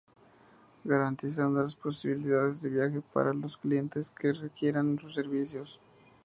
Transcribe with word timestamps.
Garantizando 0.83 1.61
las 1.61 1.75
posibilidades 1.75 2.63
de 2.63 2.69
viaje 2.71 3.01
para 3.13 3.35
los 3.35 3.55
clientes 3.55 4.09
que 4.09 4.33
requieran 4.33 4.97
sus 4.97 5.13
servicios. 5.13 5.79